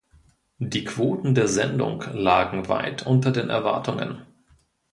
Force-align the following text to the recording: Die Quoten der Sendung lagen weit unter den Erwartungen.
Die 0.57 0.83
Quoten 0.83 1.35
der 1.35 1.47
Sendung 1.47 2.03
lagen 2.13 2.67
weit 2.69 3.05
unter 3.05 3.29
den 3.29 3.51
Erwartungen. 3.51 4.25